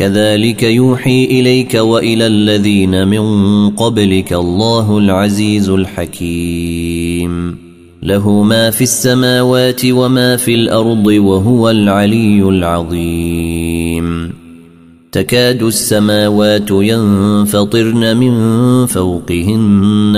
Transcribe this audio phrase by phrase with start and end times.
[0.05, 3.25] كذلك يوحي إليك وإلى الذين من
[3.69, 7.57] قبلك الله العزيز الحكيم.
[8.03, 14.33] له ما في السماوات وما في الأرض وهو العلي العظيم.
[15.11, 20.17] تكاد السماوات ينفطرن من فوقهن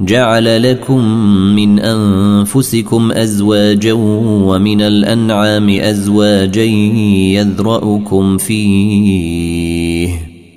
[0.00, 1.04] جعل لكم
[1.54, 6.64] من أنفسكم أزواجا ومن الأنعام أزواجا
[7.32, 10.08] يذرأكم فيه.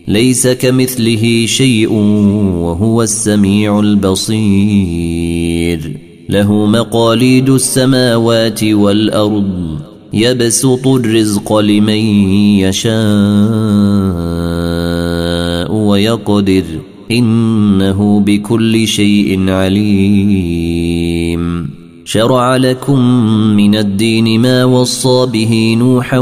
[0.08, 1.94] ليس كمثله شيء
[2.62, 4.40] وهو السميع البصير.
[6.30, 9.80] له مقاليد السماوات والأرض.
[10.14, 12.00] يبسط الرزق لمن
[12.60, 13.00] يشاء
[15.74, 16.79] ويقدر.
[17.12, 21.00] إنه بكل شيء عليم.
[22.06, 23.00] شرع لكم
[23.56, 26.18] من الدين ما وصى به نوحا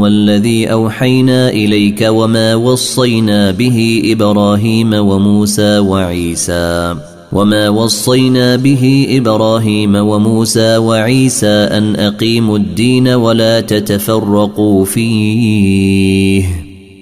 [0.00, 6.94] والذي أوحينا إليك وما وصينا به إبراهيم وموسى وعيسى.
[7.32, 16.65] وما وصينا به إبراهيم وموسى وعيسى أن أقيموا الدين ولا تتفرقوا فيه.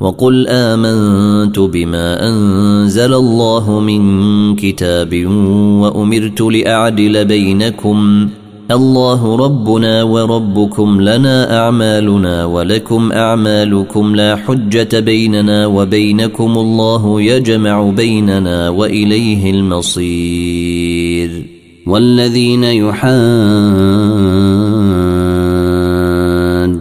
[0.00, 5.26] وقل آمنت بما أنزل الله من كتاب
[5.80, 8.28] وأمرت لأعدل بينكم.
[8.70, 16.58] الله ربنا وربكم لنا أعمالنا ولكم أعمالكم لا حجة بيننا وبينكم.
[16.58, 21.46] الله يجمع بيننا وإليه المصير.
[21.86, 22.64] والذين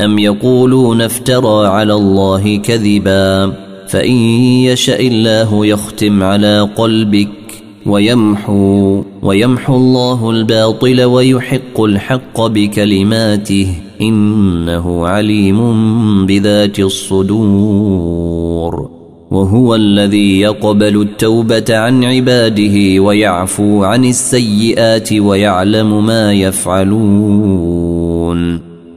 [0.00, 3.52] ام يقولون افترى على الله كذبا
[3.88, 4.16] فان
[4.64, 7.28] يشا الله يختم على قلبك
[7.86, 15.60] ويمحو ويمحو الله الباطل ويحق الحق بكلماته انه عليم
[16.26, 18.18] بذات الصدور
[19.30, 27.88] وهو الذي يقبل التوبه عن عباده ويعفو عن السيئات ويعلم ما يفعلون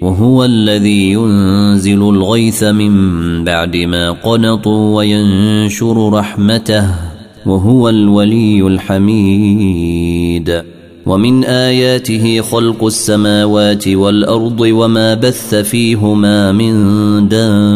[0.00, 2.94] وهو الذي ينزل الغيث من
[3.44, 6.86] بعد ما قنطوا وينشر رحمته
[7.46, 10.62] وهو الولي الحميد.
[11.06, 16.74] ومن آياته خلق السماوات والأرض وما بث فيهما من
[17.28, 17.70] دابة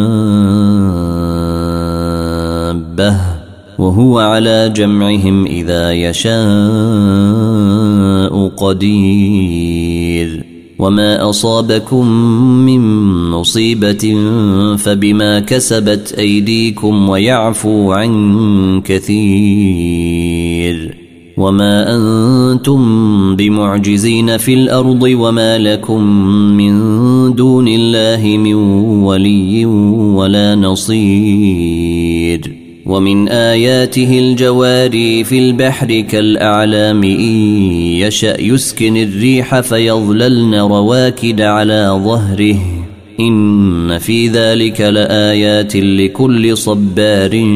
[3.79, 6.35] وهو على جمعهم إذا يشاء
[8.57, 9.94] قدير.
[10.85, 12.09] وما اصابكم
[12.67, 12.81] من
[13.31, 14.17] مصيبه
[14.79, 20.35] فبما كسبت ايديكم ويعفو عن كثير
[21.37, 22.81] وما أنتم
[23.37, 26.03] بمعجزين في الأرض وما لكم
[26.57, 26.75] من
[27.35, 28.55] دون الله من
[29.05, 29.67] ولي
[30.17, 31.85] ولا نصير
[32.87, 37.37] ومن آياته الجواري في البحر كالأعلام إن
[38.01, 42.57] يشأ يسكن الريح فيظللن رواكد على ظهره.
[43.21, 47.47] إن في ذلك لآيات لكل صبار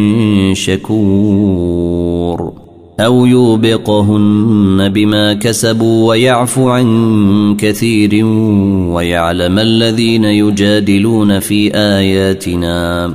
[0.52, 2.52] شكور.
[3.00, 8.24] أو يوبقهن بما كسبوا ويعفو عن كثير
[8.94, 13.14] ويعلم الذين يجادلون في آياتنا.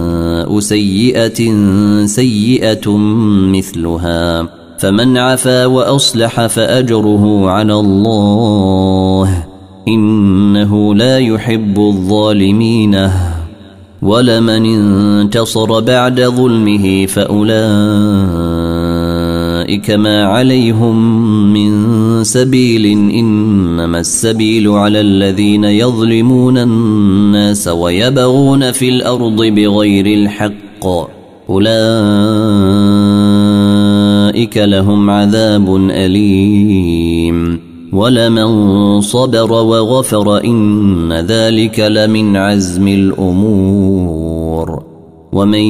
[0.59, 1.55] سيئة
[2.05, 2.97] سيئة
[3.51, 4.47] مثلها.
[4.79, 9.45] فمن عفا وأصلح فأجره على الله.
[9.87, 13.09] إنه لا يحب الظالمين.
[14.01, 18.60] ولمن انتصر بعد ظلمه فأولئك
[19.89, 20.95] ما عليهم
[21.53, 30.85] من سبيل انما السبيل على الذين يظلمون الناس ويبغون في الأرض بغير الحق
[31.49, 31.71] اولئك
[34.57, 37.59] لهم عذاب اليم
[37.93, 44.30] ولمن صبر وغفر ان ذلك لمن عزم الأمور
[45.31, 45.63] ومن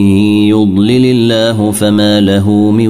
[0.50, 2.88] يضلل الله فما له من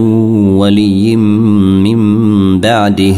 [0.58, 3.16] ولي من بعده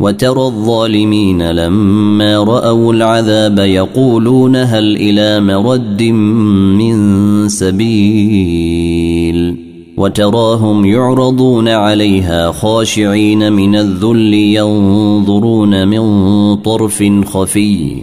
[0.00, 8.92] وترى الظالمين لما راوا العذاب يقولون هل إلى مرد من سبيل
[9.96, 18.02] وتراهم يعرضون عليها خاشعين من الذل ينظرون من طرف خفي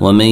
[0.00, 0.26] ومن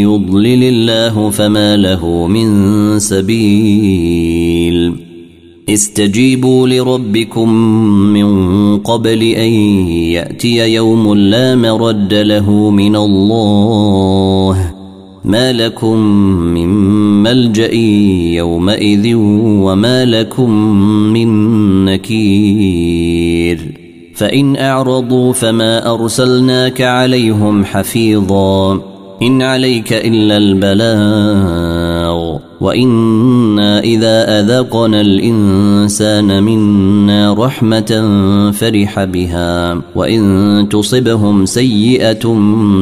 [0.00, 4.92] يضلل الله فما له من سبيل.
[5.68, 7.52] استجيبوا لربكم
[8.12, 9.52] من قبل أن
[10.12, 14.74] يأتي يوم لا مرد له من الله.
[15.24, 15.98] ما لكم
[16.54, 16.68] من
[17.22, 17.74] ملجأ
[18.34, 20.50] يومئذ وما لكم
[21.12, 23.74] من نكير.
[24.14, 28.97] فإن أعرضوا فما أرسلناك عليهم حفيظا.
[29.22, 37.90] إن عليك إلا البلاغ وإنا إذا أذقنا الإنسان منا رحمة
[38.52, 42.26] فرح بها وإن تصبهم سيئة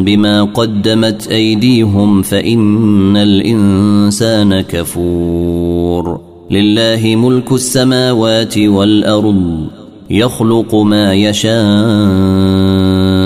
[0.05, 9.67] بما قدمت أيديهم فإن الإنسان كفور لله ملك السماوات والأرض
[10.11, 13.26] يخلق ما يشاء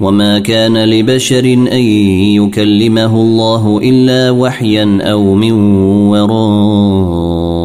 [0.00, 1.82] وما كان لبشر ان
[2.38, 5.52] يكلمه الله الا وحيا أو من
[6.08, 7.58] وراء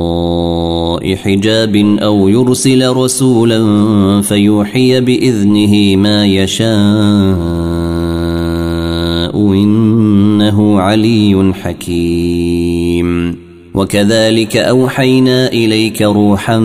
[1.16, 3.62] حجاب أو يرسل رسولا
[4.22, 6.74] فيوحي باذنه ما يشاء
[9.54, 13.38] انه علي حكيم
[13.74, 16.60] وكذلك اوحينا اليك روحا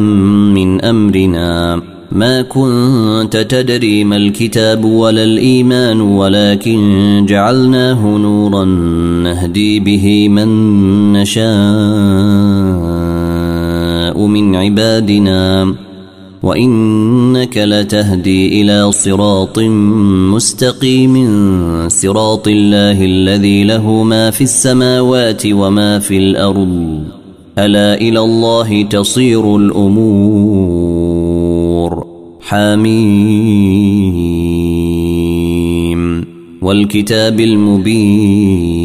[0.55, 8.65] من امرنا ما كنت تدري ما الكتاب ولا الإيمان ولكن جعلناه نورا
[9.25, 10.49] نهدي به من
[11.13, 11.47] نشاء
[14.27, 15.75] من عبادنا.
[16.43, 19.59] وإنك لتهدي إلى صراط
[20.35, 21.15] مستقيم
[21.89, 27.03] صراط الله الذي له ما في السماوات وما في الأرض.
[27.59, 31.18] ألا إلى الله تصير الأمور.
[32.49, 34.25] حميم
[36.63, 38.79] والكتاب المبين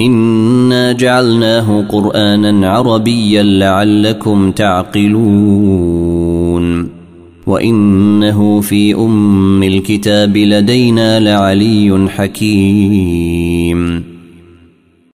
[0.00, 5.18] إنا جعلناه قرآنا عربيا لعلكم تعقلون
[7.46, 13.37] وإنه في أم الكتاب لدينا لعلي حكيم